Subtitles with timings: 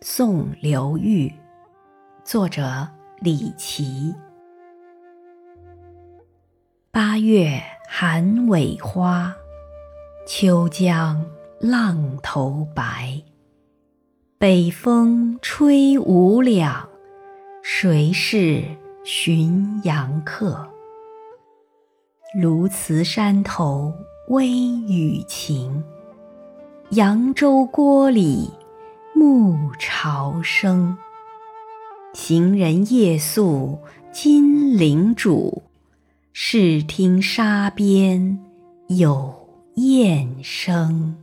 [0.00, 1.32] 宋刘裕，
[2.22, 2.86] 作者
[3.18, 4.14] 李琦。
[6.92, 9.34] 八月寒尾花，
[10.24, 11.26] 秋江
[11.58, 13.20] 浪头白。
[14.38, 16.88] 北风吹五两，
[17.60, 18.62] 谁是
[19.04, 20.64] 浔阳客？
[22.40, 23.92] 鸬鹚山头
[24.28, 25.82] 微雨晴，
[26.90, 28.48] 扬州郭里。
[29.18, 30.96] 暮潮生，
[32.14, 33.80] 行人夜宿
[34.12, 35.62] 金陵渚，
[36.32, 38.38] 试听沙边
[38.86, 39.34] 有
[39.74, 41.16] 雁声。